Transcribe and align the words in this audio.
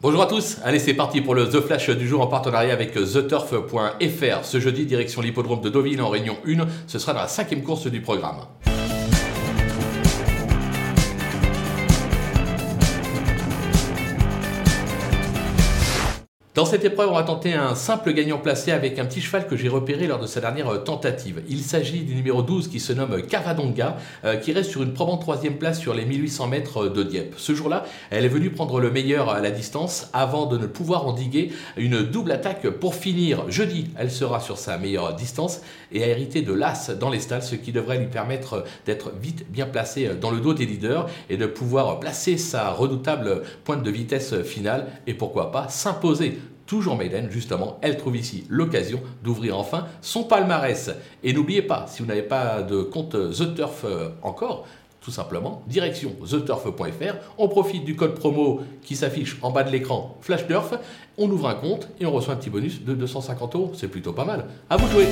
Bonjour 0.00 0.22
à 0.22 0.26
tous, 0.26 0.58
allez 0.62 0.78
c'est 0.78 0.94
parti 0.94 1.20
pour 1.20 1.34
le 1.34 1.48
The 1.48 1.60
Flash 1.60 1.90
du 1.90 2.06
jour 2.06 2.20
en 2.20 2.28
partenariat 2.28 2.72
avec 2.72 2.92
TheTurf.fr. 2.92 4.44
Ce 4.44 4.60
jeudi, 4.60 4.86
direction 4.86 5.20
l'hippodrome 5.20 5.60
de 5.60 5.70
Deauville 5.70 6.00
en 6.00 6.08
Réunion 6.08 6.36
1, 6.46 6.68
ce 6.86 7.00
sera 7.00 7.14
dans 7.14 7.22
la 7.22 7.26
cinquième 7.26 7.64
course 7.64 7.88
du 7.88 8.00
programme. 8.00 8.36
Dans 16.58 16.64
cette 16.64 16.84
épreuve, 16.84 17.10
on 17.10 17.14
va 17.14 17.22
tenter 17.22 17.54
un 17.54 17.76
simple 17.76 18.12
gagnant 18.12 18.38
placé 18.38 18.72
avec 18.72 18.98
un 18.98 19.04
petit 19.04 19.20
cheval 19.20 19.46
que 19.46 19.56
j'ai 19.56 19.68
repéré 19.68 20.08
lors 20.08 20.18
de 20.18 20.26
sa 20.26 20.40
dernière 20.40 20.68
euh, 20.68 20.78
tentative. 20.78 21.40
Il 21.48 21.60
s'agit 21.60 22.00
du 22.00 22.16
numéro 22.16 22.42
12 22.42 22.66
qui 22.66 22.80
se 22.80 22.92
nomme 22.92 23.22
Cavadonga, 23.22 23.96
euh, 24.24 24.34
qui 24.34 24.52
reste 24.52 24.72
sur 24.72 24.82
une 24.82 24.92
probante 24.92 25.20
troisième 25.20 25.54
place 25.54 25.78
sur 25.78 25.94
les 25.94 26.04
1800 26.04 26.48
mètres 26.48 26.88
de 26.88 27.04
Dieppe. 27.04 27.34
Ce 27.36 27.54
jour-là, 27.54 27.84
elle 28.10 28.24
est 28.24 28.28
venue 28.28 28.50
prendre 28.50 28.80
le 28.80 28.90
meilleur 28.90 29.30
à 29.30 29.38
la 29.38 29.52
distance 29.52 30.10
avant 30.12 30.46
de 30.46 30.58
ne 30.58 30.66
pouvoir 30.66 31.06
endiguer 31.06 31.52
une 31.76 32.02
double 32.02 32.32
attaque 32.32 32.68
pour 32.68 32.96
finir. 32.96 33.48
Jeudi, 33.48 33.92
elle 33.96 34.10
sera 34.10 34.40
sur 34.40 34.58
sa 34.58 34.78
meilleure 34.78 35.14
distance 35.14 35.60
et 35.92 36.02
a 36.02 36.08
hérité 36.08 36.42
de 36.42 36.52
l'as 36.52 36.90
dans 36.90 37.08
les 37.08 37.20
stalles, 37.20 37.44
ce 37.44 37.54
qui 37.54 37.70
devrait 37.70 37.98
lui 37.98 38.08
permettre 38.08 38.64
d'être 38.84 39.12
vite 39.22 39.48
bien 39.48 39.66
placé 39.66 40.08
dans 40.20 40.32
le 40.32 40.40
dos 40.40 40.54
des 40.54 40.66
leaders 40.66 41.08
et 41.30 41.36
de 41.36 41.46
pouvoir 41.46 42.00
placer 42.00 42.36
sa 42.36 42.70
redoutable 42.70 43.42
pointe 43.62 43.84
de 43.84 43.90
vitesse 43.92 44.42
finale 44.42 44.88
et 45.06 45.14
pourquoi 45.14 45.52
pas 45.52 45.68
s'imposer 45.68 46.40
toujours 46.68 46.96
Maiden, 46.96 47.28
justement, 47.30 47.78
elle 47.82 47.96
trouve 47.96 48.16
ici 48.16 48.44
l'occasion 48.48 49.00
d'ouvrir 49.24 49.58
enfin 49.58 49.86
son 50.02 50.22
palmarès. 50.22 50.90
Et 51.24 51.32
n'oubliez 51.32 51.62
pas, 51.62 51.86
si 51.88 52.02
vous 52.02 52.08
n'avez 52.08 52.22
pas 52.22 52.62
de 52.62 52.82
compte 52.82 53.12
The 53.12 53.54
Turf 53.56 53.84
euh, 53.84 54.10
encore, 54.22 54.66
tout 55.00 55.10
simplement, 55.10 55.62
direction 55.66 56.12
theturf.fr, 56.28 57.14
on 57.38 57.48
profite 57.48 57.84
du 57.84 57.96
code 57.96 58.14
promo 58.14 58.60
qui 58.82 58.94
s'affiche 58.94 59.38
en 59.42 59.50
bas 59.50 59.64
de 59.64 59.70
l'écran 59.70 60.18
FlashTurf, 60.20 60.74
on 61.16 61.30
ouvre 61.30 61.48
un 61.48 61.54
compte 61.54 61.88
et 61.98 62.06
on 62.06 62.12
reçoit 62.12 62.34
un 62.34 62.36
petit 62.36 62.50
bonus 62.50 62.84
de 62.84 62.94
250 62.94 63.54
euros, 63.54 63.72
c'est 63.74 63.88
plutôt 63.88 64.12
pas 64.12 64.26
mal. 64.26 64.44
À 64.68 64.76
vous 64.76 64.86
de 64.86 64.92
jouer 64.92 65.06